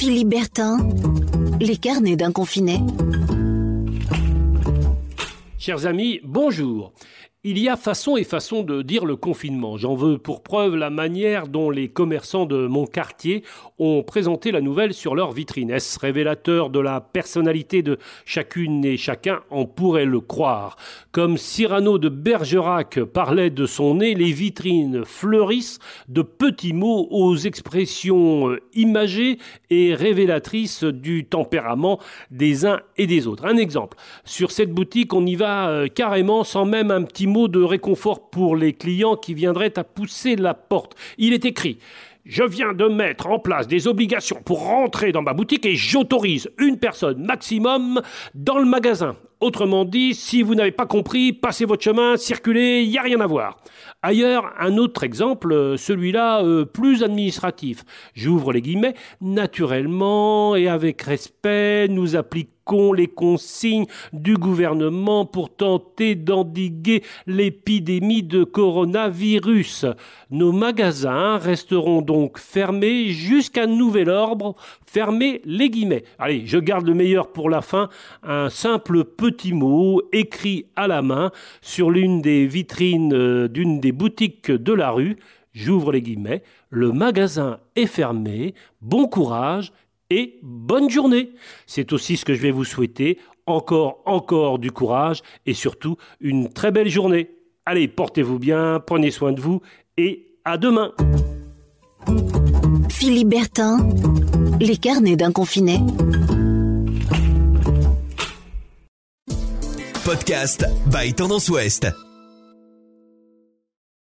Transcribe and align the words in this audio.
Philippe 0.00 0.28
Bertin, 0.30 0.78
les 1.60 1.76
carnets 1.76 2.16
d'un 2.16 2.32
confiné. 2.32 2.78
Chers 5.58 5.84
amis, 5.84 6.20
bonjour. 6.24 6.94
Il 7.42 7.58
y 7.58 7.70
a 7.70 7.78
façon 7.78 8.18
et 8.18 8.24
façon 8.24 8.62
de 8.62 8.82
dire 8.82 9.06
le 9.06 9.16
confinement. 9.16 9.78
J'en 9.78 9.94
veux 9.94 10.18
pour 10.18 10.42
preuve 10.42 10.76
la 10.76 10.90
manière 10.90 11.48
dont 11.48 11.70
les 11.70 11.88
commerçants 11.88 12.44
de 12.44 12.66
mon 12.66 12.84
quartier 12.84 13.44
ont 13.78 14.02
présenté 14.02 14.52
la 14.52 14.60
nouvelle 14.60 14.92
sur 14.92 15.14
leur 15.14 15.32
vitrine. 15.32 15.70
Est-ce 15.70 15.98
révélateur 15.98 16.68
de 16.68 16.80
la 16.80 17.00
personnalité 17.00 17.80
de 17.80 17.96
chacune 18.26 18.84
et 18.84 18.98
chacun? 18.98 19.40
On 19.50 19.64
pourrait 19.64 20.04
le 20.04 20.20
croire. 20.20 20.76
Comme 21.12 21.38
Cyrano 21.38 21.96
de 21.96 22.10
Bergerac 22.10 23.02
parlait 23.04 23.48
de 23.48 23.64
son 23.64 23.94
nez, 23.94 24.14
les 24.14 24.32
vitrines 24.32 25.06
fleurissent 25.06 25.78
de 26.10 26.20
petits 26.20 26.74
mots 26.74 27.08
aux 27.10 27.36
expressions 27.36 28.54
imagées 28.74 29.38
et 29.70 29.94
révélatrices 29.94 30.84
du 30.84 31.24
tempérament 31.24 32.00
des 32.30 32.66
uns 32.66 32.80
et 32.98 33.06
des 33.06 33.26
autres. 33.26 33.46
Un 33.46 33.56
exemple. 33.56 33.96
Sur 34.26 34.50
cette 34.50 34.72
boutique, 34.72 35.14
on 35.14 35.24
y 35.24 35.36
va 35.36 35.70
euh, 35.70 35.88
carrément 35.88 36.44
sans 36.44 36.66
même 36.66 36.90
un 36.90 37.02
petit 37.02 37.29
mot 37.30 37.48
de 37.48 37.62
réconfort 37.62 38.30
pour 38.30 38.56
les 38.56 38.74
clients 38.74 39.16
qui 39.16 39.34
viendraient 39.34 39.78
à 39.78 39.84
pousser 39.84 40.36
la 40.36 40.54
porte. 40.54 40.94
Il 41.16 41.32
est 41.32 41.44
écrit 41.44 41.78
je 42.26 42.44
viens 42.44 42.74
de 42.74 42.84
mettre 42.86 43.28
en 43.28 43.38
place 43.38 43.66
des 43.66 43.88
obligations 43.88 44.40
pour 44.44 44.66
rentrer 44.66 45.10
dans 45.10 45.22
ma 45.22 45.32
boutique 45.32 45.66
et 45.66 45.74
j'autorise 45.74 46.50
une 46.58 46.78
personne 46.78 47.24
maximum 47.24 48.00
dans 48.34 48.58
le 48.58 48.66
magasin. 48.66 49.16
Autrement 49.40 49.86
dit, 49.86 50.14
si 50.14 50.42
vous 50.42 50.54
n'avez 50.54 50.70
pas 50.70 50.84
compris, 50.84 51.32
passez 51.32 51.64
votre 51.64 51.82
chemin, 51.82 52.18
circulez, 52.18 52.82
il 52.82 52.90
n'y 52.90 52.98
a 52.98 53.02
rien 53.02 53.20
à 53.20 53.26
voir. 53.26 53.56
Ailleurs, 54.02 54.52
un 54.60 54.76
autre 54.76 55.02
exemple, 55.02 55.76
celui-là 55.78 56.44
euh, 56.44 56.66
plus 56.66 57.02
administratif. 57.02 57.82
J'ouvre 58.12 58.52
les 58.52 58.60
guillemets. 58.60 58.94
Naturellement 59.22 60.56
et 60.56 60.68
avec 60.68 61.00
respect, 61.00 61.88
nous 61.88 62.16
appliquons 62.16 62.59
les 62.94 63.06
consignes 63.06 63.86
du 64.12 64.36
gouvernement 64.36 65.24
pour 65.26 65.54
tenter 65.54 66.14
d'endiguer 66.14 67.02
l'épidémie 67.26 68.22
de 68.22 68.44
coronavirus. 68.44 69.86
Nos 70.30 70.52
magasins 70.52 71.38
resteront 71.38 72.02
donc 72.02 72.38
fermés 72.38 73.08
jusqu'à 73.08 73.66
nouvel 73.66 74.10
ordre. 74.10 74.54
Fermez 74.86 75.42
les 75.44 75.70
guillemets. 75.70 76.04
Allez, 76.18 76.42
je 76.46 76.58
garde 76.58 76.86
le 76.86 76.94
meilleur 76.94 77.32
pour 77.32 77.50
la 77.50 77.62
fin. 77.62 77.88
Un 78.22 78.50
simple 78.50 79.04
petit 79.04 79.52
mot 79.52 80.02
écrit 80.12 80.66
à 80.76 80.86
la 80.86 81.02
main 81.02 81.30
sur 81.60 81.90
l'une 81.90 82.20
des 82.20 82.46
vitrines 82.46 83.12
euh, 83.12 83.48
d'une 83.48 83.80
des 83.80 83.92
boutiques 83.92 84.50
de 84.50 84.72
la 84.72 84.90
rue, 84.90 85.16
j'ouvre 85.52 85.92
les 85.92 86.02
guillemets, 86.02 86.42
le 86.68 86.92
magasin 86.92 87.58
est 87.76 87.86
fermé, 87.86 88.54
bon 88.80 89.06
courage 89.06 89.72
et 90.10 90.38
bonne 90.42 90.90
journée. 90.90 91.30
C'est 91.66 91.92
aussi 91.92 92.16
ce 92.16 92.24
que 92.24 92.34
je 92.34 92.42
vais 92.42 92.50
vous 92.50 92.64
souhaiter, 92.64 93.18
encore, 93.46 94.02
encore 94.06 94.58
du 94.58 94.70
courage 94.70 95.22
et 95.46 95.54
surtout 95.54 95.96
une 96.20 96.52
très 96.52 96.70
belle 96.70 96.88
journée. 96.88 97.30
Allez, 97.64 97.88
portez-vous 97.88 98.38
bien, 98.38 98.80
prenez 98.84 99.10
soin 99.10 99.32
de 99.32 99.40
vous 99.40 99.60
et 99.96 100.26
à 100.44 100.58
demain. 100.58 100.92
Philippe 102.90 103.28
Bertin, 103.28 103.88
les 104.60 104.76
carnets 104.76 105.16
d'un 105.16 105.32
confiné. 105.32 105.78
Podcast 110.04 110.64
by 110.86 111.14
Tendance 111.14 111.48
Ouest. 111.50 111.86